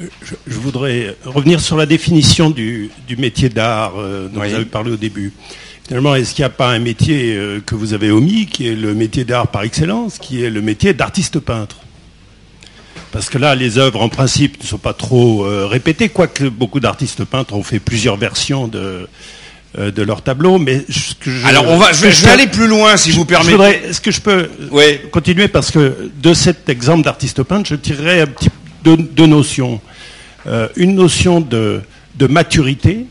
[0.00, 4.96] Je, voudrais revenir sur la définition du, métier d'art euh, dont vous avez parlé au
[4.96, 5.32] début.
[5.86, 8.74] Finalement, est-ce qu'il n'y a pas un métier euh, que vous avez omis, qui est
[8.74, 11.76] le métier d'art par excellence, qui est le métier d'artiste peintre?
[13.10, 16.80] Parce que là, les œuvres, en principe, ne sont pas trop euh, répétées, quoique beaucoup
[16.80, 19.06] d'artistes peintres ont fait plusieurs versions de,
[19.76, 20.58] de leur tableau.
[20.58, 20.86] Mais
[21.44, 23.88] Alors, on va, je, vais, aller plus loin, si vous permettez.
[23.88, 24.48] Est-ce que je peux
[25.10, 25.48] continuer?
[25.48, 28.48] Parce que de cet exemple d'artiste peintre, je tirerai un petit
[28.84, 29.80] deux, notions.
[30.46, 31.82] Euh, une notion de,
[32.28, 33.06] maturité,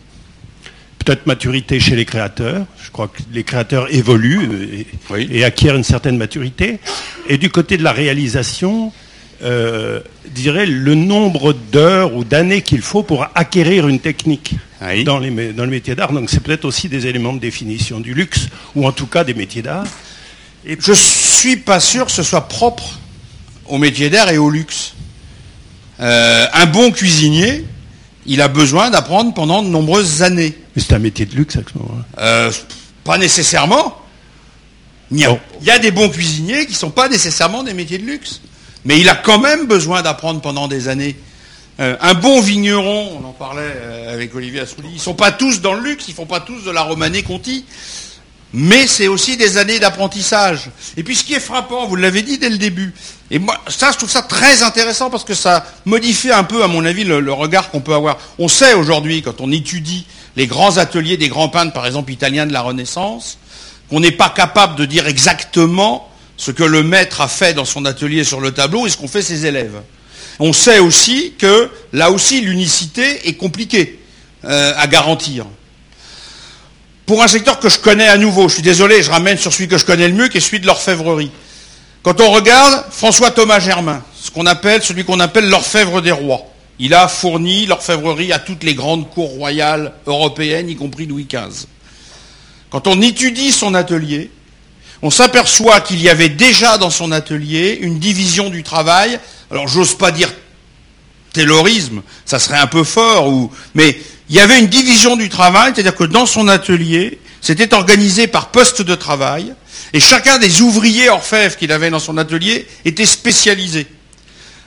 [1.00, 2.66] peut-être maturité chez les créateurs.
[2.84, 4.86] Je crois que les créateurs évoluent
[5.18, 6.80] et, acquièrent une certaine maturité.
[7.28, 8.92] Et du côté de la réalisation,
[9.44, 14.56] euh, dirais le nombre d'heures ou d'années qu'il faut pour acquérir une technique
[15.06, 16.14] dans, les, dans le métier d'art.
[16.14, 19.34] Donc c'est peut-être aussi des éléments de définition du luxe, ou en tout cas des
[19.34, 19.86] métiers d'art.
[20.66, 23.00] Et je suis pas sûr que ce soit propre
[23.68, 24.94] au métier d'art et au luxe.
[26.02, 27.66] Euh, un bon cuisinier,
[28.26, 30.58] il a besoin d'apprendre pendant de nombreuses années.
[30.76, 32.52] Mais c'est un métier de luxe à ce moment-là euh,
[33.04, 33.98] Pas nécessairement.
[35.12, 38.40] Il y, a, des bons cuisiniers qui ne sont pas nécessairement des métiers de luxe.
[38.86, 41.18] Mais il a quand même besoin d'apprendre pendant des années.
[41.82, 43.74] Euh, un bon vigneron, on en parlait
[44.08, 46.40] avec Olivier Assouli, ils ne sont pas tous dans le luxe, ils ne font pas
[46.40, 47.66] tous de la Romanée Conti.
[48.54, 50.70] Mais c'est aussi des années d'apprentissage.
[50.98, 52.94] Et puis ce qui est frappant, vous l'avez dit dès le début,
[53.34, 56.68] et moi, ça, je trouve ça très intéressant parce que ça modifie un peu, à
[56.68, 58.18] mon avis, le, regard qu'on peut avoir.
[58.38, 62.46] On sait aujourd'hui, quand on étudie les grands ateliers des grands peintres, par exemple italiens
[62.46, 63.38] de la Renaissance,
[63.90, 67.86] qu'on n'est pas capable de dire exactement ce que le maître a fait dans son
[67.86, 69.80] atelier sur le tableau et ce qu'ont fait ses élèves.
[70.40, 74.00] On sait aussi que, là aussi, l'unicité est compliquée
[74.44, 75.46] euh, à garantir.
[77.12, 79.68] Pour un secteur que je connais à nouveau, je suis désolé, je ramène sur celui
[79.68, 81.30] que je connais le mieux, qui est celui de l'orfèvrerie.
[82.04, 86.46] Quand on regarde François Thomas Germain, ce qu'on appelle, celui qu'on appelle l'orfèvre des rois,
[86.80, 91.68] il a fourni l'orfèvrerie à toutes les grandes cours royales européennes, y compris Louis XV.
[92.70, 94.32] Quand on étudie son atelier,
[95.02, 99.20] on s'aperçoit qu'il y avait déjà dans son atelier une division du travail.
[99.52, 100.32] Alors j'ose pas dire
[101.34, 104.00] taylorisme, ça serait un peu fort, mais
[104.32, 108.48] il y avait une division du travail, c'est-à-dire que dans son atelier, c'était organisé par
[108.48, 109.54] poste de travail,
[109.92, 113.88] et chacun des ouvriers orfèvres qu'il avait dans son atelier était spécialisé.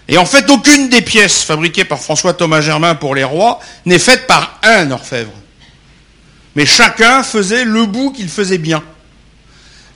[0.07, 3.99] Et en fait, aucune des pièces fabriquées par François Thomas Germain pour les rois n'est
[3.99, 5.33] faite par un orfèvre.
[6.57, 8.85] Mais chacun faisait le bout qu'il faisait bien.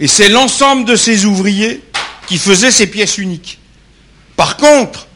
[0.00, 1.82] Et c'est l'ensemble de ces ouvriers
[2.26, 3.58] qui faisaient ces pièces uniques.
[4.34, 5.08] Par contre,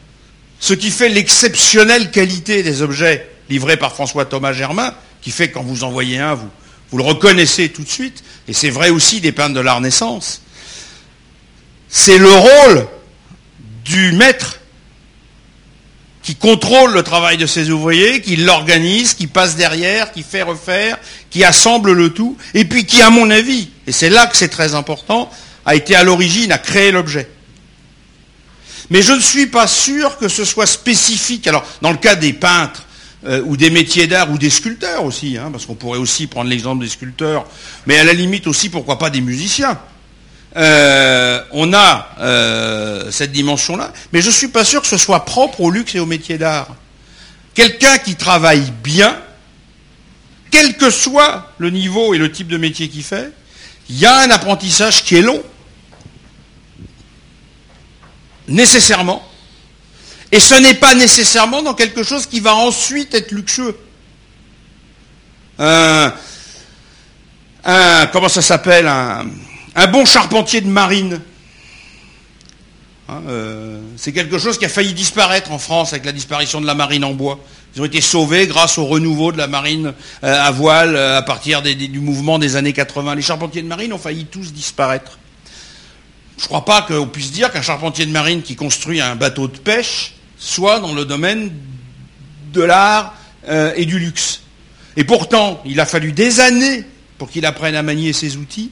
[0.59, 5.55] ce qui fait l'exceptionnelle qualité des objets livrés par François Thomas Germain, qui fait que
[5.55, 6.49] quand vous en voyez un, vous,
[6.91, 10.41] vous le reconnaissez tout de suite, et c'est vrai aussi des peintres de la Renaissance,
[11.89, 12.87] c'est le rôle
[13.85, 14.59] du maître
[16.23, 20.97] qui contrôle le travail de ses ouvriers, qui l'organise, qui passe derrière, qui fait refaire,
[21.29, 24.47] qui assemble le tout, et puis qui, à mon avis, et c'est là que c'est
[24.47, 25.29] très important,
[25.65, 27.29] a été à l'origine, a créé l'objet.
[28.89, 31.47] Mais je ne suis pas sûr que ce soit spécifique.
[31.47, 32.85] Alors, dans le cas des peintres,
[33.25, 36.49] euh, ou des métiers d'art, ou des sculpteurs aussi, hein, parce qu'on pourrait aussi prendre
[36.49, 37.45] l'exemple des sculpteurs,
[37.85, 39.79] mais à la limite aussi, pourquoi pas des musiciens.
[40.55, 45.25] Euh, on a euh, cette dimension-là, mais je ne suis pas sûr que ce soit
[45.25, 46.75] propre au luxe et au métier d'art.
[47.53, 49.17] Quelqu'un qui travaille bien,
[50.51, 53.31] quel que soit le niveau et le type de métier qu'il fait,
[53.89, 55.41] il y a un apprentissage qui est long,
[58.47, 59.27] nécessairement,
[60.33, 63.77] et ce n'est pas nécessairement dans quelque chose qui va ensuite être luxueux.
[65.59, 66.11] Un,
[68.11, 71.21] comment ça s'appelle un, bon charpentier de marine.
[73.09, 76.65] Hein, euh, c'est quelque chose qui a failli disparaître en France avec la disparition de
[76.65, 77.39] la marine en bois.
[77.75, 79.93] Ils ont été sauvés grâce au renouveau de la marine
[80.23, 83.13] euh, à voile euh, à partir du mouvement des années 80.
[83.13, 85.19] Les charpentiers de marine ont failli tous disparaître.
[86.39, 89.47] Je ne crois pas qu'on puisse dire qu'un charpentier de marine qui construit un bateau
[89.47, 91.51] de pêche soit dans le domaine
[92.51, 93.15] de l'art
[93.47, 94.41] euh, et du luxe.
[94.97, 96.83] Et pourtant, il a fallu des années
[97.17, 98.69] pour qu'il apprenne à manier ses outils.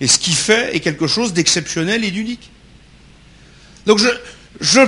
[0.00, 2.50] Et ce qu'il fait est quelque chose d'exceptionnel et d'unique.
[3.84, 4.00] Donc
[4.60, 4.80] je,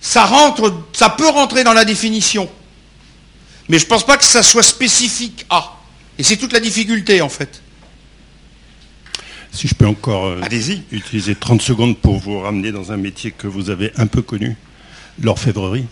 [0.00, 2.50] ça, rentre, ça peut rentrer dans la définition.
[3.68, 5.76] Mais je ne pense pas que ça soit spécifique à.
[6.18, 7.62] Et c'est toute la difficulté en fait.
[9.52, 10.40] Si je peux encore euh,
[10.90, 14.56] utiliser 30 secondes pour vous ramener dans un métier que vous avez un peu connu
[15.22, 15.84] l'orfèvrerie.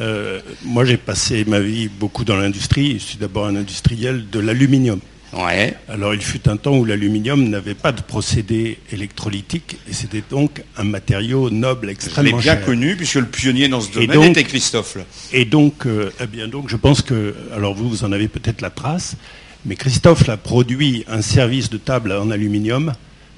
[0.00, 2.94] Euh, moi, j'ai passé ma vie beaucoup dans l'industrie.
[2.94, 5.00] Je suis d'abord un industriel de l'aluminium.
[5.32, 5.74] Ouais.
[5.88, 10.62] Alors il fut un temps où l'aluminium n'avait pas de procédé électrolytique et c'était donc
[10.76, 14.98] un matériau noble extrêmement Je bien connu puisque le pionnier dans ce domaine était Christophe.
[15.32, 18.60] Et donc, euh, eh bien donc, je pense que, alors vous, vous en avez peut-être
[18.60, 19.16] la trace,
[19.64, 22.92] mais Christophe a produit un service de table en aluminium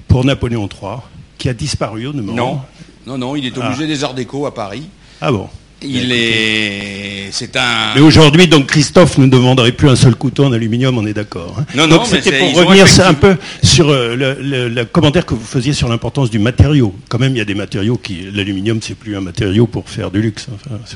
[0.09, 0.97] pour Napoléon III
[1.37, 2.59] qui a disparu au Non,
[3.05, 3.69] non, non, il est au ah.
[3.69, 4.83] musée des Arts Déco à Paris.
[5.21, 5.49] Ah bon
[5.81, 7.93] il est, c'est un.
[7.95, 11.55] Mais aujourd'hui, donc Christophe ne demanderait plus un seul couteau en aluminium, on est d'accord.
[11.59, 11.65] Hein.
[11.75, 15.87] non, non, c'était pour revenir un peu sur euh, le, commentaire que vous faisiez sur
[15.87, 16.95] l'importance du matériau.
[17.09, 20.11] Quand même, il y a des matériaux qui, l'aluminium, c'est plus un matériau pour faire
[20.11, 20.47] du luxe.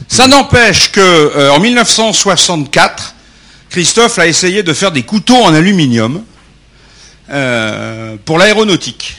[0.07, 3.15] Ça n'empêche que euh, en 1964,
[3.69, 6.23] Christophe a essayé de faire des couteaux en aluminium
[7.29, 9.15] euh, pour l'aéronautique.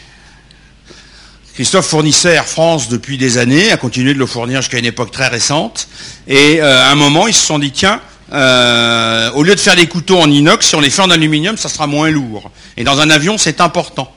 [1.60, 5.10] Christophe fournissait Air France depuis des années, a continué de le fournir jusqu'à une époque
[5.10, 5.88] très récente.
[6.26, 8.00] Et euh, à un moment, ils se sont dit, tiens,
[8.32, 11.58] euh, au lieu de faire des couteaux en inox, si on les fait en aluminium,
[11.58, 12.50] ça sera moins lourd.
[12.78, 14.10] Et dans un avion, c'est important.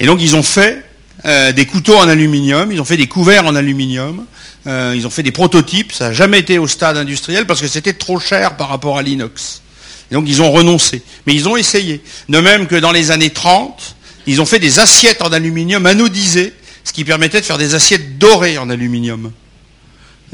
[0.00, 0.84] Et donc, ils ont fait
[1.26, 4.24] euh, des couteaux en aluminium, ils ont fait des couverts en aluminium,
[4.66, 5.92] ils ont fait des prototypes.
[5.92, 9.02] Ça n'a jamais été au stade industriel parce que c'était trop cher par rapport à
[9.02, 9.62] l'inox.
[10.10, 11.02] Et donc, ils ont renoncé.
[11.28, 12.02] Mais ils ont essayé.
[12.28, 13.94] De même que dans les années 30,
[14.26, 16.52] ils ont fait des assiettes en aluminium anodisées,
[16.84, 19.32] ce qui permettait de faire des assiettes dorées en aluminium.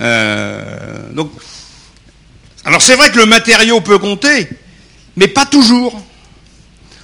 [0.00, 1.30] Euh, donc,
[2.64, 4.48] alors c'est vrai que le matériau peut compter,
[5.16, 6.02] mais pas toujours.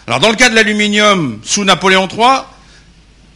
[0.07, 2.43] Alors dans le cas de l'aluminium, sous Napoléon III,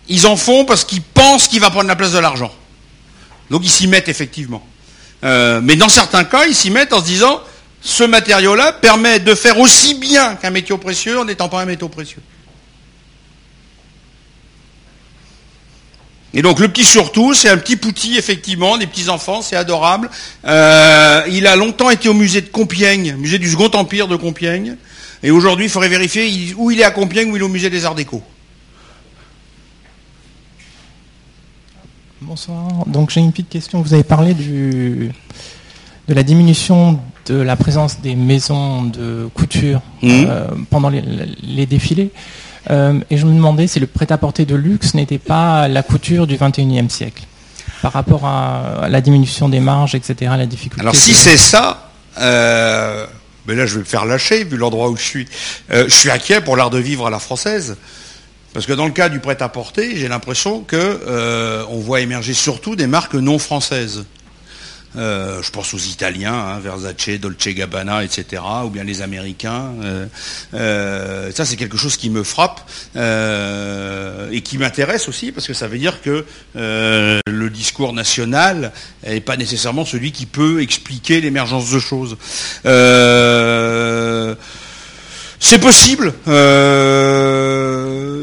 [0.08, 2.52] ils en font parce qu'ils pensent qu'il va prendre la place de l'argent.
[3.50, 4.66] Donc ils s'y mettent effectivement.
[5.24, 7.40] Euh, mais dans certains cas, ils s'y mettent en se disant,
[7.82, 11.88] ce matériau-là permet de faire aussi bien qu'un métaux précieux en n'étant pas un métaux
[11.88, 12.22] précieux.
[16.32, 20.08] Et donc le petit surtout, c'est un petit pouti, effectivement, des petits enfants, c'est adorable.
[20.46, 24.76] Euh, il a longtemps été au musée de Compiègne, musée du Second Empire de Compiègne.
[25.22, 27.68] Et aujourd'hui, il faudrait vérifier où il est à Compiègne ou il est au musée
[27.68, 28.22] des Arts Déco.
[32.22, 32.86] Bonsoir.
[32.86, 33.82] Donc j'ai une petite question.
[33.82, 35.10] Vous avez parlé du,
[36.06, 40.08] de la diminution de la présence des maisons de couture mmh.
[40.08, 42.10] euh, pendant les défilés.
[42.70, 46.36] Euh, et je me demandais si le prêt-à-porter de luxe n'était pas la couture du
[46.36, 47.22] 21e siècle,
[47.82, 50.80] par rapport à, la diminution des marges, etc., la difficulté.
[50.80, 53.06] Alors si c'est ça, euh,
[53.46, 55.28] mais là je vais me faire lâcher vu l'endroit où je suis.
[55.70, 57.76] Euh, je suis inquiet pour l'art de vivre à la française.
[58.52, 62.88] Parce que dans le cas du prêt-à-porter, j'ai l'impression que on voit émerger surtout des
[62.88, 64.04] marques non françaises.
[64.96, 69.72] Euh, je pense aux Italiens, hein, Versace, Dolce Gabbana, etc., ou bien les Américains.
[69.84, 70.06] Euh,
[70.54, 75.68] euh, ça, c'est quelque chose qui me frappe et qui m'intéresse aussi, parce que ça
[75.68, 78.72] veut dire que le discours national
[79.06, 82.16] n'est pas nécessairement celui qui peut expliquer l'émergence de choses.
[85.38, 86.14] c'est possible.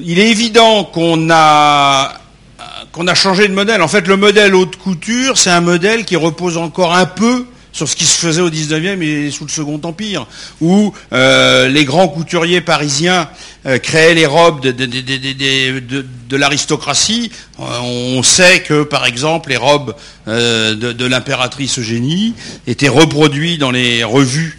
[0.04, 2.27] il est évident qu'on a
[2.98, 3.84] qu'on a changé de modèle.
[3.84, 7.88] En fait, le modèle haute couture, c'est un modèle qui repose encore un peu sur
[7.88, 10.26] ce qui se faisait au 19e et sous le Second Empire,
[10.62, 13.30] où euh, les grands couturiers parisiens
[13.68, 17.32] euh, créaient les robes de, l'aristocratie.
[17.60, 19.94] Euh, on sait que, par exemple, les robes
[20.26, 22.34] de, l'impératrice Eugénie
[22.66, 24.58] étaient reproduites dans les revues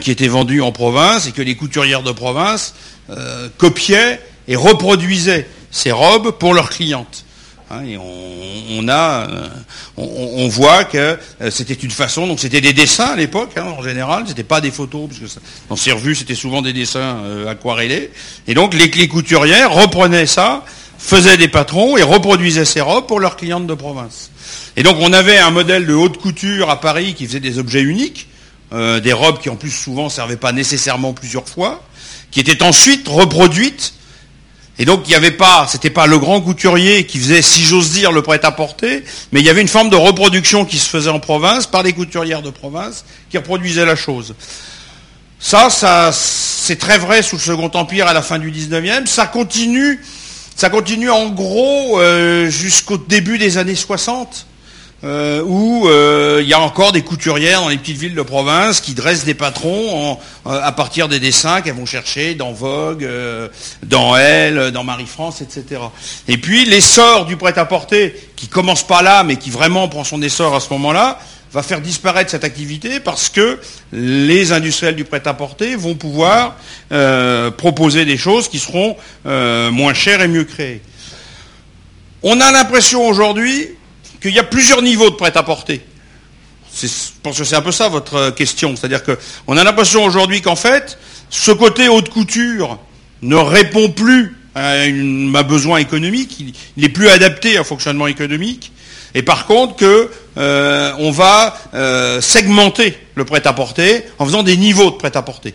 [0.00, 2.74] qui étaient vendues en province, et que les couturières de province
[3.56, 7.24] copiaient et reproduisaient ces robes pour leurs clientes.
[7.74, 9.48] Hein, euh,
[9.96, 13.82] on, voit que euh, c'était une façon, donc c'était des dessins à l'époque, hein, en
[13.82, 17.48] général, c'était pas des photos, parce que dans ces revues c'était souvent des dessins euh,
[17.48, 18.10] aquarellés.
[18.46, 20.66] Et donc les, les couturières reprenaient ça,
[20.98, 24.30] faisaient des patrons et reproduisaient ces robes pour leurs clientes de province.
[24.76, 27.80] Et donc on avait un modèle de haute couture à Paris qui faisait des objets
[27.80, 28.28] uniques,
[28.70, 31.82] des robes qui en plus souvent servaient pas nécessairement plusieurs fois,
[32.30, 33.94] qui étaient ensuite reproduites
[34.78, 37.90] et donc il n'y avait pas, c'était pas le grand couturier qui faisait, si j'ose
[37.90, 41.20] dire, le prêt-à-porter, mais il y avait une forme de reproduction qui se faisait en
[41.20, 44.34] province par des couturières de province qui reproduisaient la chose.
[45.38, 45.68] Ça,
[46.12, 49.06] c'est très vrai sous le Second Empire à la fin du 19e.
[49.06, 50.00] Ça continue,
[50.54, 54.46] ça continue en gros euh, jusqu'au début des années 60.
[55.04, 58.80] Euh, où euh, il y a encore des couturières dans les petites villes de province
[58.80, 60.16] qui dressent des patrons
[60.46, 63.08] euh, à partir des dessins qu'elles vont chercher dans Vogue,
[63.82, 65.80] dans Elle, dans Marie-France, etc.
[66.28, 70.54] Et puis l'essor du prêt-à-porter, qui commence pas là, mais qui vraiment prend son essor
[70.54, 71.18] à ce moment-là,
[71.52, 73.58] va faire disparaître cette activité parce que
[73.92, 76.56] les industriels du prêt-à-porter vont pouvoir
[77.56, 80.80] proposer des choses qui seront moins chères et mieux créées.
[82.22, 83.68] On a l'impression aujourd'hui
[84.22, 85.82] qu'il y a plusieurs niveaux de prêt-à-porter.
[86.80, 86.88] je
[87.22, 88.74] pense que c'est un peu ça votre question.
[88.76, 90.96] C'est-à-dire qu'on a l'impression aujourd'hui qu'en fait,
[91.28, 92.78] ce côté haute couture
[93.20, 98.72] ne répond plus à, un besoin économique, il n'est plus adapté à fonctionnement économique,
[99.14, 104.96] et par contre que euh, va euh, segmenter le prêt-à-porter en faisant des niveaux de
[104.96, 105.54] prêt-à-porter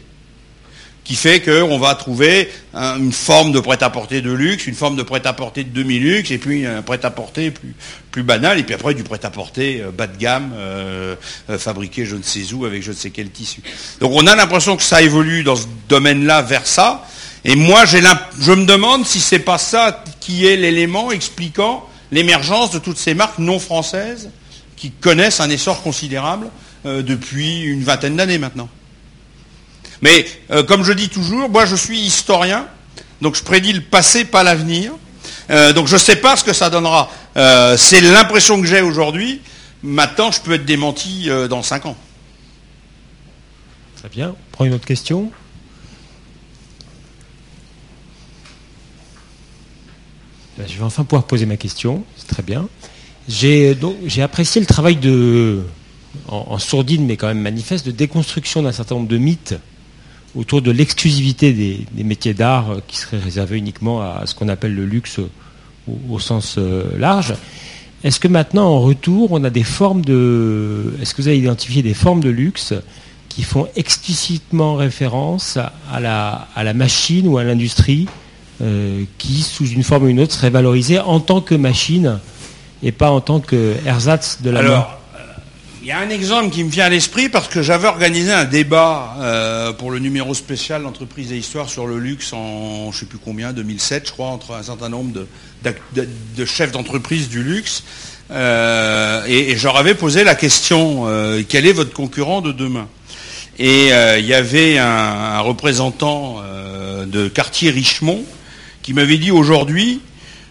[1.07, 5.63] qui fait qu'on va trouver une forme de prêt-à-porter de luxe, une forme de prêt-à-porter
[5.63, 7.73] de demi-luxe, et puis un prêt-à-porter plus,
[8.11, 11.15] plus banal, et puis après du prêt-à-porter euh, bas de gamme, euh,
[11.49, 13.61] euh, fabriqué je ne sais où, avec je ne sais quel tissu.
[14.01, 17.07] Donc on a l'impression que ça évolue dans ce domaine-là vers ça,
[17.45, 22.79] et moi je me demande si c'est pas ça qui est l'élément expliquant l'émergence de
[22.79, 24.29] toutes ces marques non françaises
[24.75, 26.47] qui connaissent un essor considérable
[26.83, 28.69] depuis une vingtaine d'années maintenant.
[30.01, 32.67] Mais euh, comme je dis toujours, moi je suis historien,
[33.21, 34.93] donc je prédis le passé, pas l'avenir.
[35.49, 37.09] Euh, donc je ne sais pas ce que ça donnera.
[37.35, 39.41] Euh, c'est l'impression que j'ai aujourd'hui.
[39.83, 41.95] Maintenant, je peux être démenti dans 5 ans.
[43.97, 44.29] Très bien.
[44.29, 45.31] On prend une autre question.
[50.57, 52.03] Ben, je vais enfin pouvoir poser ma question.
[52.17, 52.67] C'est très bien.
[53.27, 53.75] J'ai
[54.21, 55.63] apprécié le travail de,
[56.27, 59.55] en, en, sourdine, mais quand même manifeste, de déconstruction d'un certain nombre de mythes
[60.35, 64.75] autour de l'exclusivité des, métiers d'art euh, qui seraient réservés uniquement à ce qu'on appelle
[64.75, 65.19] le luxe
[66.09, 67.33] au, sens euh, large.
[68.03, 70.93] Est-ce que maintenant, en retour, on a des formes de.
[71.01, 72.73] Est-ce que vous avez identifié des formes de luxe
[73.29, 75.57] qui font explicitement référence
[75.91, 78.07] à la, à la machine ou à l'industrie
[78.61, 82.19] euh, qui, sous une forme ou une autre, serait valorisée en tant que machine
[82.81, 84.96] et pas en tant que ersatz de la Alors,
[85.87, 88.43] il y a un exemple qui me vient à l'esprit parce que j'avais organisé un
[88.43, 93.05] débat euh, pour le numéro spécial d'entreprise et histoire sur le luxe en je sais
[93.05, 95.13] plus combien, 2007 je crois, entre un certain nombre
[95.63, 97.85] de, chefs d'entreprise du luxe.
[98.31, 102.89] Euh, et, je leur avais posé la question, euh, quel est votre concurrent de demain?
[103.57, 106.41] Et il y avait un représentant
[107.05, 108.23] de quartier Richemont
[108.83, 110.01] qui m'avait dit aujourd'hui,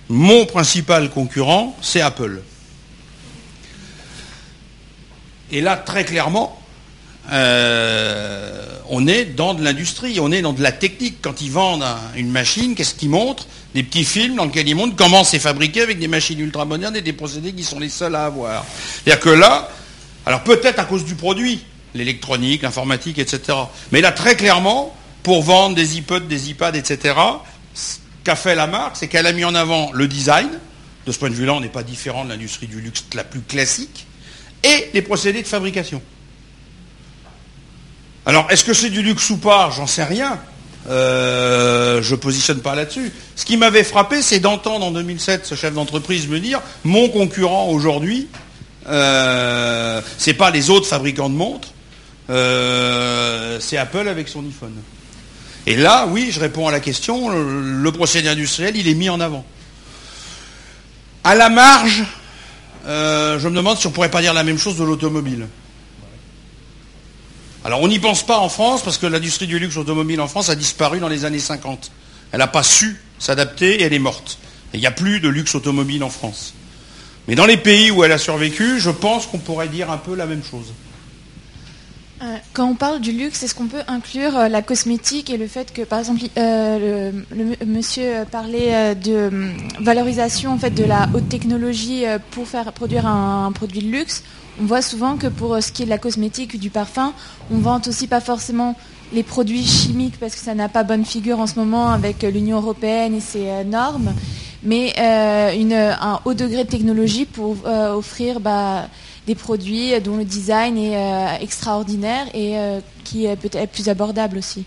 [0.08, 2.40] mon principal concurrent, c'est Apple.
[5.50, 6.60] Et là, très clairement,
[7.32, 11.18] euh, on est dans de l'industrie, on est dans de la technique.
[11.22, 11.84] Quand ils vendent
[12.16, 13.46] une machine, qu'est-ce qu'ils montrent?
[13.74, 16.96] Des petits films dans lesquels ils montrent comment c'est fabriqué avec des machines ultra modernes
[16.96, 18.64] et des procédés qui sont les seuls à avoir.
[19.04, 19.68] C'est-à-dire que là,
[20.24, 23.58] alors peut-être à cause du produit, l'électronique, l'informatique, etc.
[23.92, 27.14] Mais là, très clairement, pour vendre des iPods, des iPads, etc.,
[27.74, 30.48] ce qu'a fait la marque, c'est qu'elle a mis en avant le design.
[31.06, 33.40] De ce point de vue-là, on n'est pas différent de l'industrie du luxe la plus
[33.40, 34.06] classique
[34.62, 36.02] et les procédés de fabrication.
[38.24, 39.70] Alors, est-ce que c'est du luxe ou pas?
[39.74, 40.40] J'en sais rien.
[40.88, 43.12] Euh, je ne positionne pas là-dessus.
[43.34, 47.68] Ce qui m'avait frappé, c'est d'entendre en 2007 ce chef d'entreprise me dire mon concurrent
[47.68, 48.28] aujourd'hui,
[48.88, 51.68] euh, ce n'est pas les autres fabricants de montres,
[52.30, 54.74] euh, c'est Apple avec son iPhone.
[55.66, 59.18] Et là, oui, je réponds à la question, le procédé industriel, il est mis en
[59.18, 59.44] avant.
[61.24, 62.04] À la marge,
[62.86, 65.46] euh, je me demande si on ne pourrait pas dire la même chose de l'automobile.
[67.64, 70.50] Alors on n'y pense pas en France parce que l'industrie du luxe automobile en France
[70.50, 71.90] a disparu dans les années 50.
[72.30, 74.38] Elle n'a pas su s'adapter et elle est morte.
[74.72, 76.54] il n'y a plus de luxe automobile en France.
[77.26, 80.14] Mais dans les pays où elle a survécu, je pense qu'on pourrait dire un peu
[80.14, 80.72] la même chose.
[82.22, 85.46] Euh, quand on parle du luxe, est-ce qu'on peut inclure euh, la cosmétique et le
[85.46, 89.30] fait que, par exemple, euh, le, monsieur parlait de
[89.80, 94.22] valorisation en fait, de la haute technologie pour faire produire un, produit de luxe?
[94.60, 97.12] On voit souvent que pour ce qui est de la cosmétique du parfum,
[97.52, 98.74] on vante aussi pas forcément
[99.12, 102.56] les produits chimiques parce que ça n'a pas bonne figure en ce moment avec l'Union
[102.56, 104.14] européenne et ses normes,
[104.62, 108.40] mais un haut degré de technologie pour offrir...
[108.40, 108.88] Bah,
[109.26, 114.38] des produits dont le design est euh, extraordinaire et euh, qui est peut-être plus abordable
[114.38, 114.64] aussi.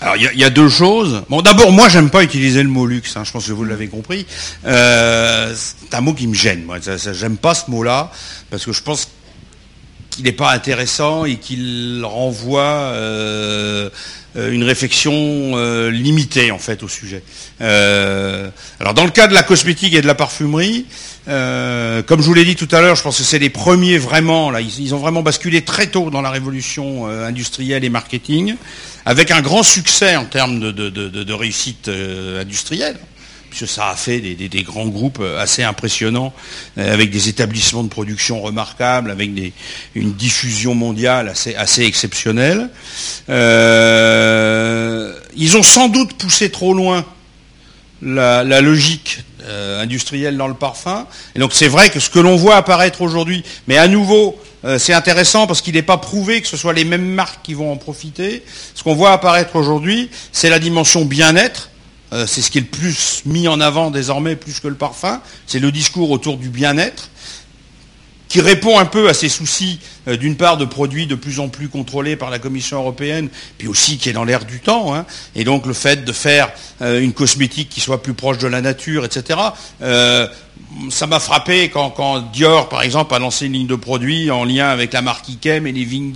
[0.00, 1.24] Alors il y, a deux choses.
[1.28, 3.18] Bon, d'abord, moi, j'aime pas utiliser le mot luxe.
[3.18, 4.24] Hein, je pense que vous l'avez compris.
[4.64, 6.64] Euh, c'est un mot qui me gêne.
[6.64, 6.78] Moi,
[7.12, 8.10] j'aime pas ce mot-là
[8.48, 9.08] parce que je pense
[10.08, 12.94] qu'il n'est pas intéressant et qu'il renvoie
[14.36, 15.56] une réflexion
[15.88, 17.22] limitée en fait au sujet.
[17.60, 20.86] alors dans le cas de la cosmétique et de la parfumerie,
[21.28, 23.98] euh, comme je vous l'ai dit tout à l'heure, je pense que c'est les premiers
[23.98, 28.56] vraiment, là, ils, ont vraiment basculé très tôt dans la révolution euh, industrielle et marketing,
[29.04, 32.96] avec un grand succès en termes de, réussite euh, industrielle,
[33.50, 36.32] puisque ça a fait des, grands groupes assez impressionnants,
[36.76, 39.30] avec des établissements de production remarquables, avec
[39.94, 42.70] une diffusion mondiale assez, exceptionnelle.
[43.28, 43.34] ils
[45.56, 47.04] ont sans doute poussé trop loin
[48.02, 51.06] la, logique euh, industrielle dans le parfum.
[51.34, 54.78] Et donc c'est vrai que ce que l'on voit apparaître aujourd'hui, mais à nouveau, euh,
[54.78, 57.72] c'est intéressant parce qu'il n'est pas prouvé que ce soit les mêmes marques qui vont
[57.72, 58.42] en profiter.
[58.74, 61.70] Ce qu'on voit apparaître aujourd'hui, c'est la dimension bien-être.
[62.12, 65.20] Euh, c'est ce qui est le plus mis en avant désormais, plus que le parfum.
[65.46, 67.10] C'est le discours autour du bien-être
[68.28, 71.48] qui répond un peu à ces soucis, euh, d'une part, de produits de plus en
[71.48, 75.04] plus contrôlés par la Commission européenne, puis aussi qui est dans l'air du temps, hein.
[75.34, 78.60] et donc le fait de faire euh, une cosmétique qui soit plus proche de la
[78.60, 79.40] nature, etc.
[80.90, 84.68] Ça m'a frappé quand, Dior, par exemple, a lancé une ligne de produits en lien
[84.68, 86.12] avec la marque Ikem et les vignes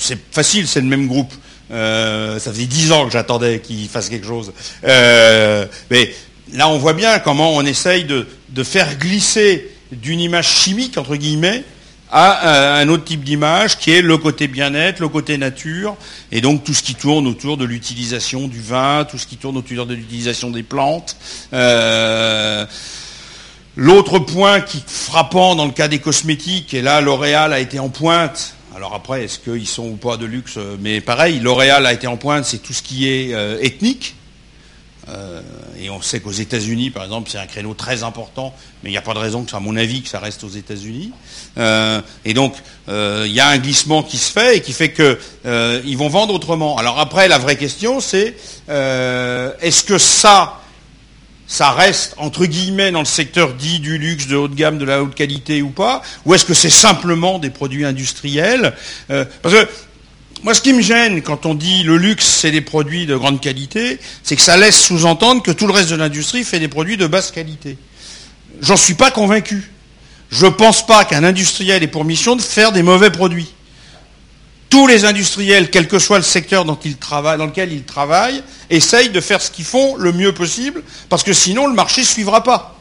[0.00, 1.32] c'est facile, c'est le même groupe.
[1.70, 4.52] Ça faisait dix ans que j'attendais qu'ils fassent quelque chose.
[4.82, 6.14] mais
[6.52, 11.16] là, on voit bien comment on essaye de, de faire glisser d'une image chimique, entre
[11.16, 11.64] guillemets,
[12.10, 15.96] à euh, un autre type d'image qui est le côté bien-être, le côté nature,
[16.30, 19.56] et donc tout ce qui tourne autour de l'utilisation du vin, tout ce qui tourne
[19.56, 21.16] autour de l'utilisation des plantes.
[21.52, 22.64] Euh,
[23.74, 27.88] l'autre point qui frappant dans le cas des cosmétiques, et là L'Oréal a été en
[27.88, 32.06] pointe, alors après est-ce qu'ils sont ou pas de luxe, mais pareil, L'Oréal a été
[32.06, 34.14] en pointe, c'est tout ce qui est euh, ethnique,
[35.08, 35.42] euh,
[35.78, 38.98] et on sait qu'aux États-Unis, par exemple, c'est un créneau très important, mais il n'y
[38.98, 41.12] a pas de raison, que, à mon avis, que ça reste aux États-Unis.
[41.58, 42.54] Euh, et donc,
[42.88, 46.34] euh, il y a un glissement qui se fait et qui fait qu'ils vont vendre
[46.34, 46.78] autrement.
[46.78, 48.34] Alors après, la vraie question, c'est
[48.68, 50.60] est-ce que ça,
[51.46, 55.02] ça reste entre guillemets dans le secteur dit du luxe, de haute gamme, de la
[55.02, 58.74] haute qualité ou pas, ou est-ce que c'est simplement des produits industriels
[59.08, 59.68] Parce que
[60.44, 63.40] moi, ce qui me gêne quand on dit le luxe, c'est des produits de grande
[63.40, 66.98] qualité, c'est que ça laisse sous-entendre que tout le reste de l'industrie fait des produits
[66.98, 67.78] de basse qualité.
[68.60, 69.70] J'en suis pas convaincu.
[70.30, 73.54] Je ne pense pas qu'un industriel ait pour mission de faire des mauvais produits.
[74.74, 79.40] Tous les industriels, quel que soit le secteur dans, lequel ils travaillent, essayent de faire
[79.40, 82.74] ce qu'ils font le mieux possible, parce que sinon le marché ne suivra pas.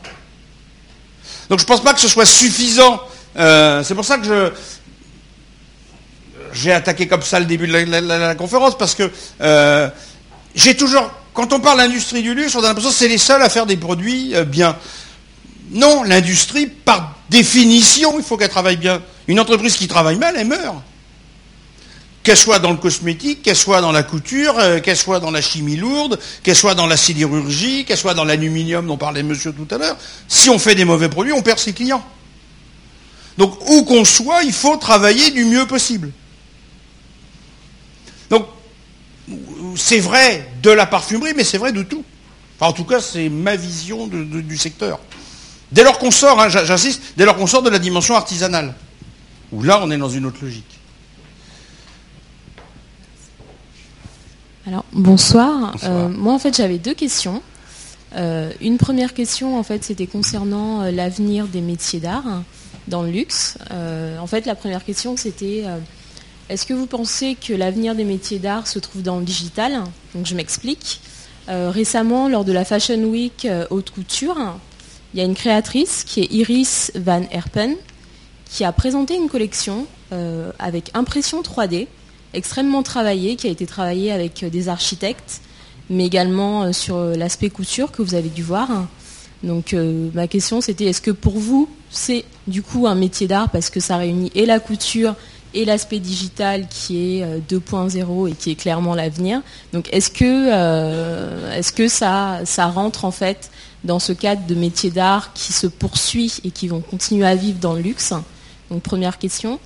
[1.49, 2.99] Donc je ne pense pas que ce soit suffisant.
[3.37, 4.51] Euh, c'est pour ça que
[6.51, 9.87] j'ai attaqué comme ça le début de la, conférence parce que euh,
[10.55, 13.43] j'ai toujours, quand on parle d'industrie du luxe, on a l'impression que c'est les seuls
[13.43, 14.75] à faire des produits euh, bien.
[15.69, 18.99] Non, l'industrie, par définition, il faut qu'elle travaille bien.
[19.27, 20.77] Une entreprise qui travaille mal, elle meurt.
[22.23, 25.41] Qu'elle soit dans le cosmétique, qu'elle soit dans la couture, euh, qu'elle soit dans la
[25.41, 29.67] chimie lourde, qu'elle soit dans la sidérurgie, qu'elle soit dans l'aluminium dont parlait monsieur tout
[29.75, 29.97] à l'heure,
[30.29, 32.03] si on fait des mauvais produits, on perd ses clients.
[33.37, 36.11] Donc où qu'on soit, il faut travailler du mieux possible.
[38.29, 38.47] Donc,
[39.75, 42.03] c'est vrai de la parfumerie, mais c'est vrai de tout.
[42.59, 44.99] En tout cas, c'est ma vision du secteur.
[45.71, 48.73] Dès lors qu'on sort, hein, j'insiste, dès lors qu'on sort de la dimension artisanale,
[49.51, 50.72] où là, on est dans une autre logique.
[54.65, 55.75] Alors, bonsoir.
[55.83, 57.41] Euh, moi, en fait, j'avais deux questions.
[58.15, 62.45] Euh, une première question, en fait, c'était concernant euh, l'avenir des métiers d'art hein,
[62.87, 63.57] dans le luxe.
[63.71, 65.65] en fait, la première question, c'était
[66.49, 69.83] est-ce que vous pensez que l'avenir des métiers d'art se trouve dans le digital?
[70.15, 71.01] Donc je m'explique.
[71.47, 74.37] Récemment, lors de la Fashion Week haute couture,
[75.13, 77.75] il y a une créatrice qui est Iris Van Herpen
[78.49, 79.87] qui a présenté une collection
[80.59, 81.87] avec impression 3D
[82.33, 85.41] extrêmement travaillée, qui a été travaillée avec des architectes,
[85.89, 88.69] mais également sur l'aspect couture que vous avez dû voir.
[89.43, 89.75] Donc
[90.13, 93.79] ma question c'était est-ce que pour vous c'est du coup un métier d'art parce que
[93.79, 95.15] ça réunit et la couture
[95.53, 99.41] et l'aspect digital qui est 2.0 euh, et qui est clairement l'avenir?
[99.71, 103.51] Donc est-ce que, euh, est-ce que ça, ça rentre en fait
[103.83, 107.59] dans ce cadre de métier d'art qui se poursuit et qui vont continuer à vivre
[107.59, 108.13] dans le luxe?
[108.71, 109.59] Donc première question.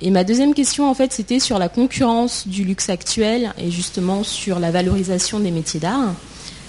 [0.00, 4.22] Et ma deuxième question, en fait, c'était sur la concurrence du luxe actuel et justement
[4.22, 6.14] sur la valorisation des métiers d'art.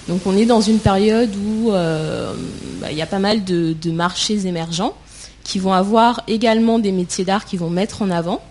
[0.07, 2.33] Donc on est dans une période où euh,
[2.81, 4.95] bah, il y a pas mal de, marchés émergents
[5.43, 8.41] qui vont avoir également des métiers d'art qui vont mettre en avant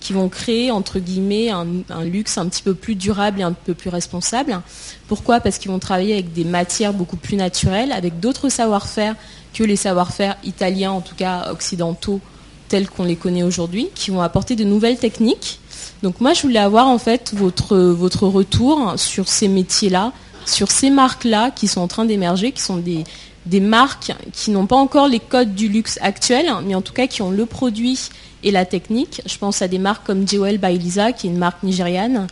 [0.00, 3.74] qui vont créer entre guillemets un, luxe un petit peu plus durable et un peu
[3.74, 4.60] plus responsable.
[5.08, 5.40] Pourquoi?
[5.40, 9.16] Parce qu'ils vont travailler avec des matières beaucoup plus naturelles, avec d'autres savoir-faire
[9.52, 12.20] que les savoir-faire italiens, en tout cas occidentaux,
[12.68, 15.60] tels qu'on les connaît aujourd'hui, qui vont apporter de nouvelles techniques.
[16.02, 20.12] Donc moi, je voulais avoir en fait votre, votre retour sur ces métiers-là,
[20.46, 23.04] sur ces marques-là qui sont en train d'émerger, qui sont des,
[23.46, 27.06] des marques qui n'ont pas encore les codes du luxe actuel, mais en tout cas
[27.06, 27.98] qui ont le produit
[28.42, 29.22] et la technique.
[29.26, 32.26] Je pense à des marques comme Jewel by Lisa, qui est une marque nigériane,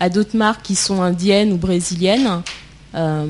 [0.00, 2.42] à d'autres marques qui sont indiennes ou brésiliennes.
[2.94, 3.26] Euh,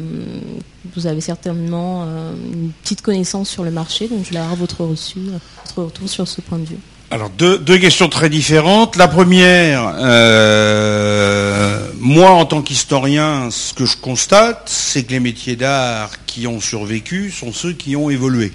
[0.95, 4.85] vous avez certainement euh, une petite connaissance sur le marché, donc je voulais avoir votre
[4.85, 5.21] reçu,
[5.65, 6.79] votre retour sur ce point de vue.
[7.11, 8.97] Alors deux, questions très différentes.
[8.97, 15.57] La première, euh, moi, en tant qu'historien, ce que je constate, c'est que les métiers
[15.57, 18.53] d'art qui ont survécu sont ceux qui ont évolué.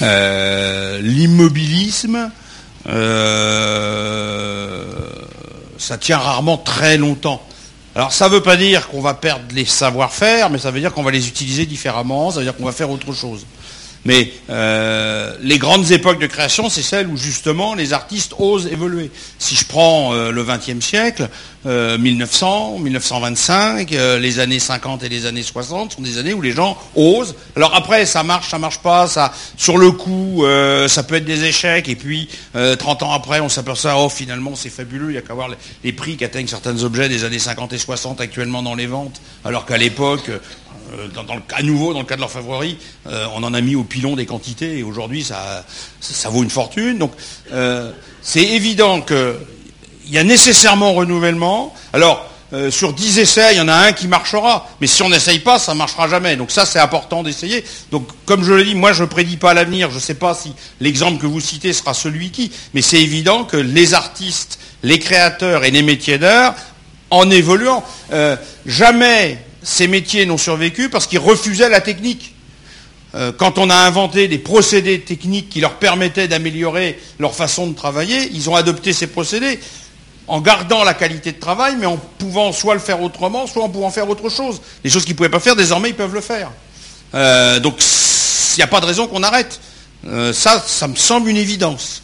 [0.00, 2.30] L'immobilisme,
[2.86, 2.94] ça
[6.00, 7.42] tient rarement très longtemps.
[7.98, 10.94] Alors ça ne veut pas dire qu'on va perdre les savoir-faire, mais ça veut dire
[10.94, 13.44] qu'on va les utiliser différemment, ça veut dire qu'on va faire autre chose.
[14.04, 19.10] Mais euh, les grandes époques de création, c'est celles où justement les artistes osent évoluer.
[19.38, 21.28] Si je prends euh, le XXe siècle,
[21.64, 26.52] 1900, euh, 1925, les années 50 et les années 60 sont des années où les
[26.52, 27.34] gens osent.
[27.56, 30.44] Alors après, ça marche, ça marche pas, ça sur le coup,
[30.86, 31.88] ça peut être des échecs.
[31.88, 35.34] Et puis 30 ans après, on s'aperçoit, oh finalement c'est fabuleux, il n'y a qu'à
[35.34, 35.48] voir
[35.84, 39.66] les prix qu'atteignent certains objets des années 50 et 60 actuellement dans les ventes, alors
[39.66, 40.30] qu'à l'époque,
[40.92, 41.08] euh,
[41.54, 44.26] à nouveau, dans le cas de l'orfèvrerie, euh, on en a mis au pilon des
[44.26, 45.64] quantités et aujourd'hui, ça,
[46.30, 46.98] vaut une fortune.
[46.98, 47.12] Donc,
[47.52, 49.36] euh, c'est évident qu'il
[50.06, 51.74] y a nécessairement renouvellement.
[51.92, 52.26] Alors,
[52.70, 54.66] sur 10 essais, il y en a un qui marchera.
[54.80, 56.34] Mais si on n'essaye pas, ça ne marchera jamais.
[56.34, 57.62] Donc ça, c'est important d'essayer.
[57.90, 59.90] Donc, comme je le dis, moi, je ne prédis pas l'avenir.
[59.90, 62.50] Je ne sais pas si l'exemple que vous citez sera celui qui.
[62.72, 66.54] Mais c'est évident que les artistes, les créateurs et les métiers d'art,
[67.10, 67.84] en évoluant,
[68.64, 72.34] jamais ces métiers n'ont survécu parce qu'ils refusaient la technique.
[73.14, 77.74] Euh, quand on a inventé des procédés techniques qui leur permettaient d'améliorer leur façon de
[77.74, 79.58] travailler, ils ont adopté ces procédés
[80.26, 83.70] en gardant la qualité de travail, mais en pouvant soit le faire autrement, soit en
[83.70, 84.60] pouvant faire autre chose.
[84.84, 86.50] Les choses qu'ils ne pouvaient pas faire, désormais, ils peuvent le faire.
[87.14, 89.58] Euh, donc, il n'y a pas de raison qu'on arrête.
[90.06, 92.02] Euh, ça, ça me semble une évidence.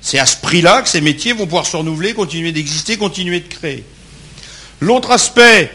[0.00, 3.48] C'est à ce prix-là que ces métiers vont pouvoir se renouveler, continuer d'exister, continuer de
[3.48, 3.84] créer.
[4.80, 5.70] L'autre aspect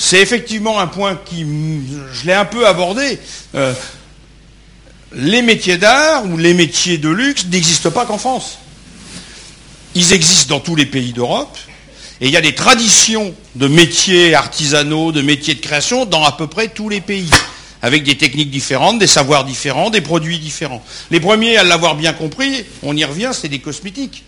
[0.00, 1.44] c'est effectivement un point qui,
[2.12, 3.18] je l'ai un peu abordé.
[3.56, 3.74] Euh,
[5.12, 8.58] les métiers d'art ou les métiers de luxe n'existent pas qu'en France.
[9.96, 11.58] Ils existent dans tous les pays d'Europe.
[12.20, 16.30] Et il y a des traditions de métiers artisanaux, de métiers de création dans à
[16.30, 17.30] peu près tous les pays,
[17.82, 20.82] avec des techniques différentes, des savoirs différents, des produits différents.
[21.10, 24.22] Les premiers à l'avoir bien compris, on y revient, c'est des cosmétiques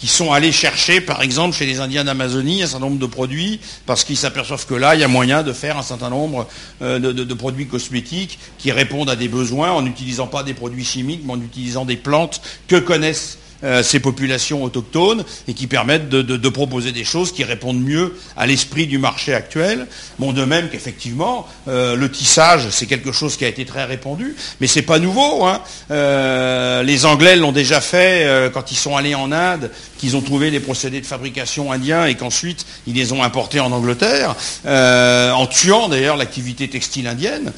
[0.00, 3.60] qui sont allés chercher, par exemple, chez les Indiens d'Amazonie, un certain nombre de produits,
[3.84, 6.48] parce qu'ils s'aperçoivent que là, il y a moyen de faire un certain nombre
[6.80, 11.20] euh, de, produits cosmétiques qui répondent à des besoins en n'utilisant pas des produits chimiques,
[11.24, 16.48] mais en utilisant des plantes que connaissent euh, ces populations autochtones et qui permettent de,
[16.48, 19.86] proposer des choses qui répondent mieux à l'esprit du marché actuel.
[20.18, 24.34] Bon, de même qu'effectivement, euh, le tissage, c'est quelque chose qui a été très répandu,
[24.60, 25.44] mais c'est pas nouveau.
[25.44, 25.60] Hein.
[25.90, 30.50] Euh, les Anglais l'ont déjà fait quand ils sont allés en Inde, qu'ils ont trouvé
[30.50, 35.88] les procédés de fabrication indiens et qu'ensuite ils les ont importés en Angleterre, en tuant
[35.88, 37.52] d'ailleurs l'activité textile indienne.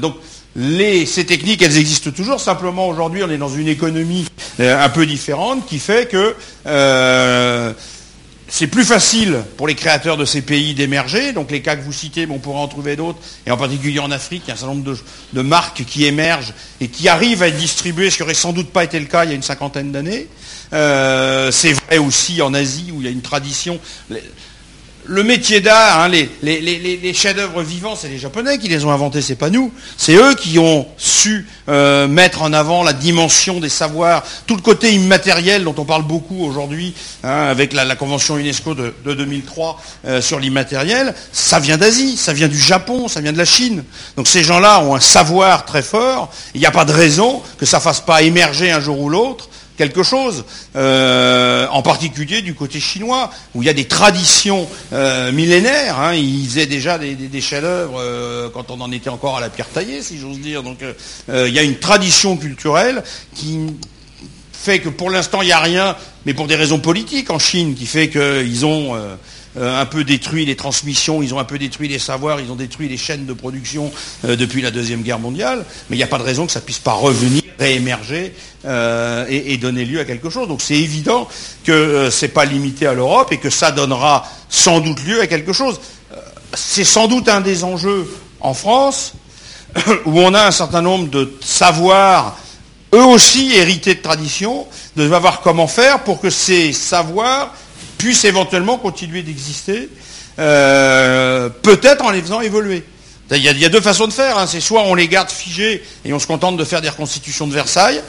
[0.00, 0.16] donc
[0.56, 2.40] ces techniques, elles existent toujours.
[2.40, 4.26] Simplement, aujourd'hui, on est dans une économie
[4.58, 6.34] euh, un peu différente qui fait que
[6.66, 7.72] euh,
[8.48, 11.32] c'est plus facile pour les créateurs de ces pays d'émerger.
[11.32, 13.20] Donc les cas que vous citez, on pourra en trouver d'autres.
[13.46, 14.96] Et en particulier en Afrique, il y a un certain nombre
[15.32, 18.70] de, marques qui émergent et qui arrivent à être distribuées, ce qui n'aurait sans doute
[18.70, 20.26] pas été le cas il y a une cinquantaine d'années.
[20.72, 23.78] Euh, c'est vrai aussi en Asie où il y a une tradition
[25.06, 29.34] le métier d'art, hein, les, chefs-d'œuvre vivants, c'est les Japonais qui les ont inventés, c'est
[29.34, 29.72] pas nous.
[29.96, 34.62] C'est eux qui ont su euh, mettre en avant la dimension des savoirs, tout le
[34.62, 40.20] côté immatériel dont on parle beaucoup aujourd'hui, hein, avec la, convention UNESCO de, 2003 euh,
[40.22, 41.14] sur l'immatériel.
[41.32, 43.84] Ça vient d'Asie, ça vient du Japon, ça vient de la Chine.
[44.16, 46.32] Donc ces gens-là ont un savoir très fort.
[46.54, 49.49] Il n'y a pas de raison que ça fasse pas émerger un jour ou l'autre
[49.80, 50.44] quelque chose,
[50.76, 55.98] euh, en particulier du côté chinois, où il y a des traditions euh, millénaires.
[55.98, 56.12] Hein.
[56.12, 60.02] ils faisaient déjà des, chefs-d'œuvre euh, quand on en était encore à la pierre taillée,
[60.02, 60.62] si j'ose dire.
[60.62, 60.80] Donc
[61.28, 63.02] il y a une tradition culturelle
[63.34, 63.58] qui
[64.52, 67.74] fait que pour l'instant il n'y a rien, mais pour des raisons politiques en Chine,
[67.74, 68.98] qui fait qu'ils ont
[69.58, 72.88] un peu détruit les transmissions, ils ont un peu détruit les savoirs, ils ont détruit
[72.88, 73.90] les chaînes de production
[74.22, 76.64] depuis la Deuxième Guerre mondiale, mais il n'y a pas de raison que ça ne
[76.64, 78.34] puisse pas revenir réémerger
[78.64, 80.48] euh, et, donner lieu à quelque chose.
[80.48, 81.28] Donc c'est évident
[81.64, 85.20] que euh, ce n'est pas limité à l'Europe et que ça donnera sans doute lieu
[85.20, 85.78] à quelque chose.
[86.12, 86.16] Euh,
[86.54, 88.10] c'est sans doute un des enjeux
[88.40, 89.12] en France
[90.06, 92.36] où on a un certain nombre de savoirs,
[92.94, 97.54] eux aussi hérités de tradition, de savoir comment faire pour que ces savoirs
[98.00, 99.88] puissent éventuellement continuer d'exister,
[100.36, 102.84] peut-être en les faisant évoluer.
[103.32, 104.38] Il y, a, deux façons de faire.
[104.38, 104.46] Hein.
[104.48, 107.52] C'est soit on les garde figés et on se contente de faire des reconstitutions de
[107.52, 108.02] Versailles,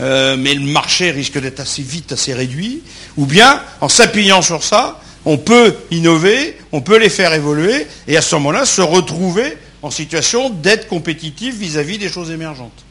[0.00, 2.82] euh, mais le marché risque d'être assez vite assez réduit.
[3.16, 8.18] Ou bien, en s'appuyant sur ça, on peut innover, on peut les faire évoluer, et
[8.18, 12.84] à ce moment-là, se retrouver en situation d'être compétitif vis-à-vis des choses émergentes.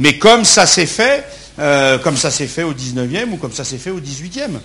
[0.00, 1.24] Mais comme ça s'est fait,
[1.58, 4.60] euh, comme ça s'est fait au 19e ou comme ça s'est fait au 18e.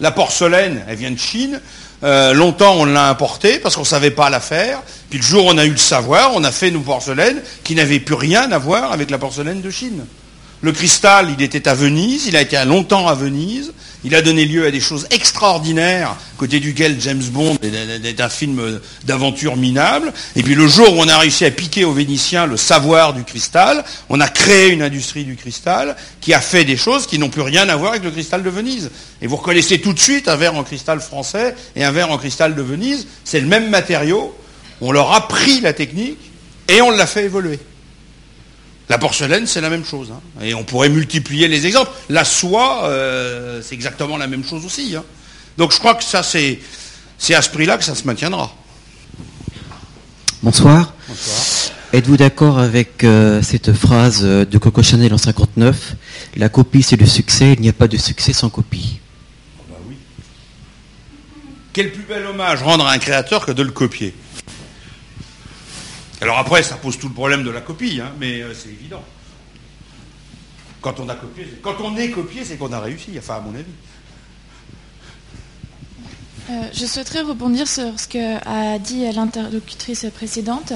[0.00, 1.60] La porcelaine, elle vient de Chine.
[2.04, 4.82] Euh, longtemps, on l'a importée parce qu'on ne savait pas la faire.
[5.08, 7.74] Puis le jour où on a eu le savoir, on a fait nos porcelaines qui
[7.74, 10.04] n'avaient plus rien à voir avec la porcelaine de Chine.
[10.62, 13.72] Le cristal, il était à Venise, il a été longtemps à Venise,
[14.04, 18.80] il a donné lieu à des choses extraordinaires, côté duquel James Bond est un film
[19.04, 20.12] d'aventure minable.
[20.34, 23.22] Et puis le jour où on a réussi à piquer aux Vénitiens le savoir du
[23.24, 27.28] cristal, on a créé une industrie du cristal qui a fait des choses qui n'ont
[27.28, 28.90] plus rien à voir avec le cristal de Venise.
[29.20, 32.18] Et vous reconnaissez tout de suite un verre en cristal français et un verre en
[32.18, 34.34] cristal de Venise, c'est le même matériau,
[34.80, 36.30] on leur a pris la technique
[36.68, 37.58] et on l'a fait évoluer.
[38.88, 40.12] La porcelaine, c'est la même chose.
[40.12, 40.20] Hein.
[40.42, 41.90] Et on pourrait multiplier les exemples.
[42.08, 44.94] La soie, euh, c'est exactement la même chose aussi.
[44.96, 45.04] Hein.
[45.58, 46.60] Donc je crois que ça, c'est,
[47.34, 48.54] à ce prix-là que ça se maintiendra.
[50.42, 50.94] Bonsoir.
[51.08, 51.72] Bonsoir.
[51.92, 55.94] Êtes-vous d'accord avec euh, cette phrase de Coco Chanel en 59
[56.36, 57.54] La copie, c'est le succès.
[57.54, 59.00] Il n'y a pas de succès sans copie.
[59.58, 59.96] Oh bah oui.
[61.72, 64.14] Quel plus bel hommage rendre à un créateur que de le copier
[66.20, 69.02] alors après, ça pose tout le problème de la copie, hein, mais euh, c'est évident.
[70.80, 73.54] Quand on a copié, quand on est copié, c'est qu'on a réussi, enfin à mon
[73.54, 73.64] avis.
[76.48, 80.72] Euh, je souhaiterais rebondir sur ce qu'a dit l'interlocutrice précédente.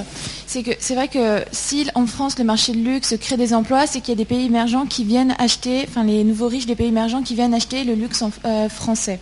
[0.47, 3.87] C'est que c'est vrai que si en France le marché de luxe crée des emplois,
[3.87, 6.75] c'est qu'il y a des pays émergents qui viennent acheter, enfin les nouveaux riches des
[6.75, 9.21] pays émergents qui viennent acheter le luxe euh, français.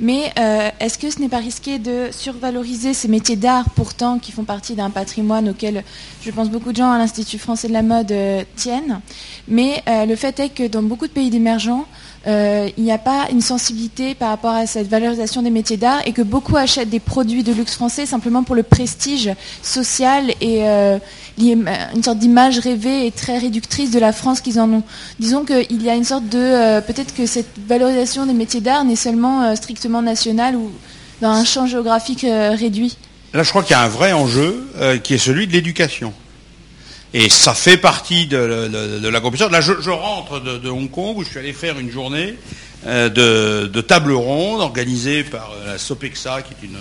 [0.00, 4.30] Mais euh, est-ce que ce n'est pas risqué de survaloriser ces métiers d'art pourtant qui
[4.30, 5.82] font partie d'un patrimoine auquel
[6.22, 9.00] je pense beaucoup de gens à l'Institut français de la mode euh, tiennent?
[9.48, 11.86] Mais euh, le fait est que dans beaucoup de pays d'émergents,
[12.28, 16.12] il n'y a pas une sensibilité par rapport à cette valorisation des métiers d'art et
[16.12, 19.30] que beaucoup achètent des produits de luxe français simplement pour le prestige
[19.62, 20.62] social et
[21.38, 24.82] une sorte d'image rêvée et très réductrice de la France qu'ils en ont.
[25.18, 26.38] Disons qu'il y a une sorte de...
[26.38, 30.70] Euh, peut-être que cette valorisation des métiers d'art n'est seulement euh, strictement nationale ou
[31.20, 32.96] dans un champ géographique euh, réduit.
[33.34, 34.66] Là, je crois qu'il y a un vrai enjeu
[35.04, 36.14] qui est celui de l'éducation.
[37.14, 39.50] Et ça fait partie de, la compétition.
[39.50, 42.34] Là, je, rentre de, Hong Kong où je suis allé faire une journée
[42.86, 46.78] de, de table ronde organisée par la SOPEXA, qui est une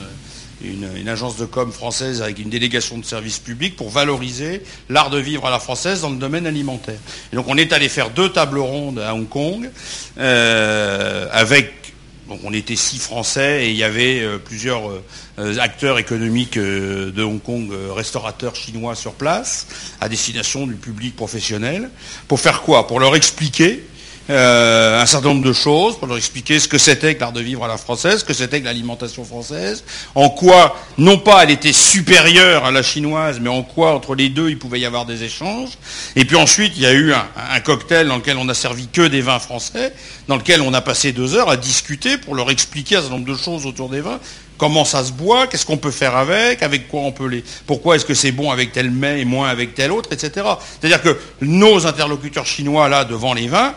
[0.63, 5.19] une, agence de com française avec une délégation de services publics pour valoriser l'art de
[5.19, 6.99] vivre à la française dans le domaine alimentaire.
[7.31, 9.69] Et donc on est allé faire deux tables rondes à Hong Kong
[10.17, 11.93] euh, avec
[12.27, 17.23] donc on était six Français et il y avait euh, plusieurs euh, acteurs économiques de
[17.23, 19.67] Hong Kong, restaurateurs chinois sur place,
[20.01, 21.89] à destination du public professionnel.
[22.27, 22.87] Pour faire quoi?
[22.87, 23.83] Pour leur expliquer
[24.29, 27.41] euh, un certain nombre de choses pour leur expliquer ce que c'était que l'art de
[27.41, 29.83] vivre à la française, ce que c'était que l'alimentation française,
[30.15, 34.29] en quoi, non pas elle était supérieure à la chinoise, mais en quoi entre les
[34.29, 35.77] deux il pouvait y avoir des échanges.
[36.15, 39.07] Et puis ensuite, il y a eu un, cocktail dans lequel on a servi que
[39.07, 39.93] des vins français,
[40.27, 43.31] dans lequel on a passé deux heures à discuter pour leur expliquer un certain nombre
[43.31, 44.19] de choses autour des vins
[44.57, 47.95] comment ça se boit, qu'est-ce qu'on peut faire avec, avec quoi on peut les, pourquoi
[47.95, 50.47] est-ce que c'est bon avec tel mets et moins avec tel autre, etc.
[50.79, 53.73] C'est-à-dire que nos interlocuteurs chinois là devant les vins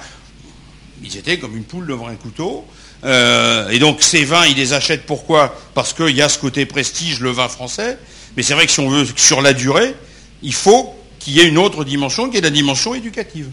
[1.03, 2.65] ils étaient comme une poule devant un couteau.
[3.05, 5.57] Euh, et donc ces vins, ils les achètent pourquoi?
[5.75, 7.99] Parce qu'il y a ce côté prestige, le vin français.
[8.37, 9.95] Mais c'est vrai que si on veut sur la durée,
[10.43, 13.49] il faut qu'il y ait une autre dimension, qui est la dimension éducative.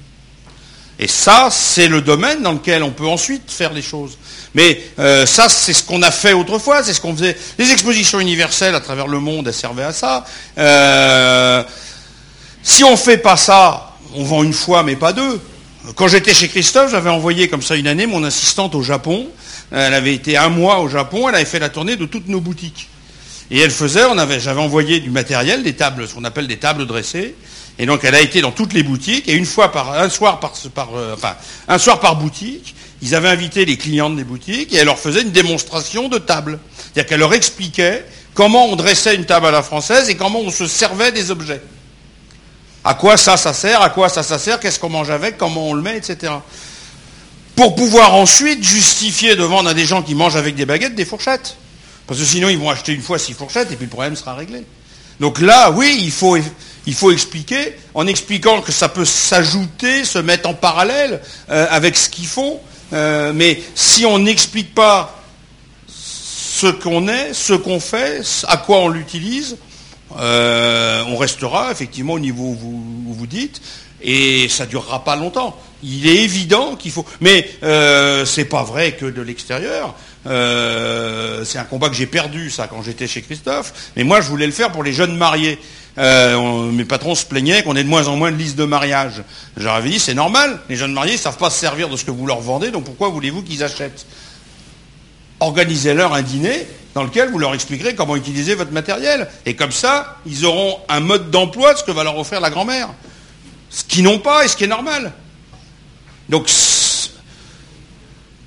[1.00, 4.18] Et ça, c'est le domaine dans lequel on peut ensuite faire des choses.
[4.56, 7.38] Mais euh, ça, c'est ce qu'on a fait autrefois, c'est ce qu'on faisait.
[7.60, 10.26] Les expositions universelles à travers le monde, elles servaient à ça.
[10.58, 11.64] Euh,
[12.64, 15.40] si on ne fait pas ça, on vend une fois, mais pas deux.
[15.96, 19.28] Quand j'étais chez Christophe, j'avais envoyé comme ça une année mon assistante au Japon.
[19.72, 22.42] Elle avait été un mois au Japon, elle avait fait la tournée de toutes nos
[22.42, 22.90] boutiques.
[23.52, 24.02] Et elle faisait,
[24.40, 27.36] j'avais envoyé du matériel, des tables, ce qu'on appelle des tables dressées.
[27.80, 30.40] Et donc elle a été dans toutes les boutiques et une fois par un soir
[30.40, 30.54] par,
[30.96, 31.36] euh, enfin
[31.68, 32.74] un soir par boutique,
[33.04, 36.60] ils avaient invité les clients des boutiques et elle leur faisait une démonstration de table.
[36.76, 40.50] C'est-à-dire qu'elle leur expliquait comment on dressait une table à la française et comment on
[40.50, 41.62] se servait des objets.
[42.88, 45.68] À quoi ça, ça sert À quoi ça, ça sert Qu'est-ce qu'on mange avec Comment
[45.68, 46.32] on le met Etc.
[47.54, 51.04] Pour pouvoir ensuite justifier de vendre à des gens qui mangent avec des baguettes des
[51.04, 51.58] fourchettes.
[52.08, 54.36] Parce que sinon, ils vont acheter une fois six fourchettes et puis le problème sera
[54.36, 54.64] réglé.
[55.20, 56.38] Donc là, oui, il faut,
[56.86, 61.98] il faut expliquer, en expliquant que ça peut s'ajouter, se mettre en parallèle euh, avec
[61.98, 62.62] ce qu'il faut.
[62.94, 65.22] Euh, mais si on n'explique pas
[65.90, 69.58] ce qu'on est, ce qu'on fait, à quoi on l'utilise,
[70.18, 73.62] euh, on restera effectivement au niveau où vous, dites,
[74.02, 75.58] et ça durera pas longtemps.
[75.84, 79.96] Il est évident qu'il faut, mais euh, c'est pas vrai que de l'extérieur.
[80.26, 84.28] Euh, c'est un combat que j'ai perdu ça quand j'étais chez Christophe, mais moi je
[84.28, 85.60] voulais le faire pour les jeunes mariés.
[85.98, 89.24] Mes patrons se plaignaient qu'on ait de moins en moins de listes de mariage.
[89.58, 92.12] J'avais dit c'est normal, les jeunes mariés ne savent pas se servir de ce que
[92.12, 94.06] vous leur vendez, donc pourquoi voulez-vous qu'ils achètent?
[95.40, 99.28] Organisez-leur un dîner dans lequel vous leur expliquerez comment utiliser votre matériel.
[99.46, 102.50] Et comme ça, ils auront un mode d'emploi de ce que va leur offrir la
[102.50, 102.90] grand-mère.
[103.70, 105.14] Ce qu'ils n'ont pas et ce qui est normal.
[106.30, 106.50] Donc,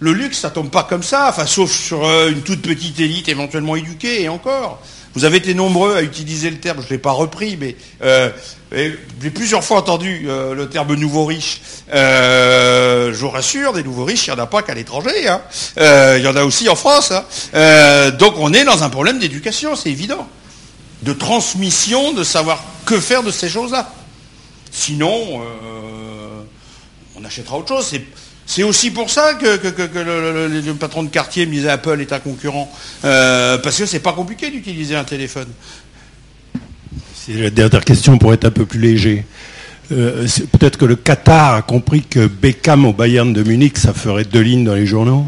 [0.00, 3.28] le luxe, ça tombe pas comme ça, enfin, sauf sur euh, une toute petite élite
[3.28, 4.82] éventuellement éduquée, et encore.
[5.14, 8.30] Vous avez été nombreux à utiliser le terme, je ne l'ai pas repris, mais euh,
[8.72, 11.60] j'ai plusieurs fois entendu euh, le terme nouveau riche.
[11.92, 15.28] je vous rassure, des nouveaux riches, il n'y en a pas qu'à l'étranger.
[15.28, 15.42] Hein.
[15.76, 17.12] il y en a aussi en France.
[17.12, 18.10] Hein.
[18.12, 20.28] donc on est dans un problème d'éducation, c'est évident.
[21.02, 23.92] De transmission, de savoir que faire de ces choses-là.
[24.70, 25.42] Sinon,
[27.16, 27.92] on achètera autre chose.
[28.62, 32.70] Aussi pour ça que, le, patron de quartier me disait Apple est un concurrent.
[33.04, 35.48] Euh, parce que c'est pas compliqué d'utiliser un téléphone.
[37.14, 39.24] C'est la dernière question pour être un peu plus léger.
[39.92, 44.24] Euh, peut-être que le Qatar a compris que Beckham au Bayern de Munich, ça ferait
[44.24, 45.26] deux lignes dans les journaux.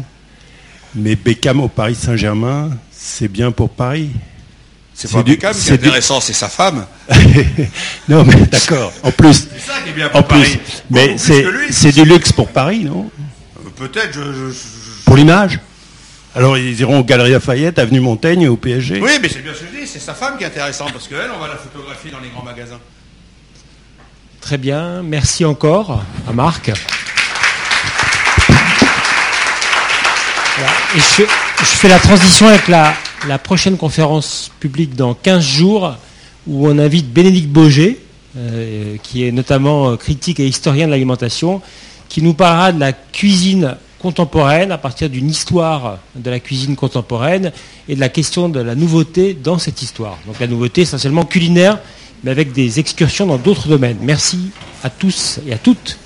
[0.95, 4.09] Mais Beckham au Paris Saint-Germain, c'est bien pour Paris.
[4.93, 6.85] C'est pas Beckham qui est intéressant, c'est sa femme.
[8.07, 8.93] non, mais d'accord.
[9.01, 9.47] En plus.
[9.51, 10.59] C'est ça qui est bien pour Paris.
[10.89, 13.09] mais c'est du luxe pour Paris, non?
[13.19, 14.13] Euh, Peut-être.
[14.13, 14.53] Je,
[15.05, 15.59] Pour l'image?
[16.35, 19.59] Alors ils iront aux Galeries Lafayette, Avenue Montaigne, au PSG Oui, mais c'est bien ce
[19.59, 22.09] que je dis, c'est sa femme qui est intéressante, parce qu'elle, on va la photographier
[22.09, 22.79] dans les grands magasins.
[24.41, 26.69] Très bien, merci encore à Marc.
[30.95, 31.23] Et je,
[31.63, 32.93] fais la transition avec la,
[33.37, 35.95] prochaine conférence publique dans 15 jours
[36.47, 37.99] où on invite Bénédicte Boger,
[38.37, 41.61] euh, qui est notamment euh, critique et historien de l'alimentation,
[42.09, 47.53] qui nous parlera de la cuisine contemporaine à partir d'une histoire de la cuisine contemporaine
[47.87, 50.17] et de la question de la nouveauté dans cette histoire.
[50.27, 51.79] Donc la nouveauté essentiellement culinaire,
[52.23, 53.97] mais avec des excursions dans d'autres domaines.
[54.01, 54.49] Merci
[54.83, 55.97] à tous et à toutes